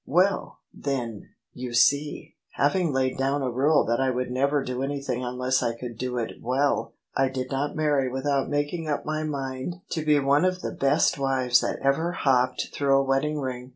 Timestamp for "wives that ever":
11.19-12.13